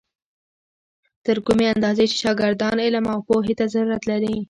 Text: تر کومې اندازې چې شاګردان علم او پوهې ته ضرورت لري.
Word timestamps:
تر 1.25 1.37
کومې 1.45 1.65
اندازې 1.73 2.03
چې 2.11 2.15
شاګردان 2.23 2.77
علم 2.85 3.05
او 3.13 3.19
پوهې 3.27 3.53
ته 3.59 3.65
ضرورت 3.73 4.03
لري. 4.11 4.35